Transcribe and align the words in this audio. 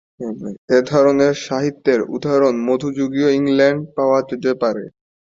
এই 0.69 0.83
ধরনের 0.91 1.33
সাহিত্যের 1.45 1.99
উদাহরণ 2.15 2.55
মধ্যযুগীয় 2.67 3.29
ইংল্যান্ডে 3.39 3.89
পাওয়া 3.97 4.19
যেতে 4.29 4.51
পারে। 4.61 4.83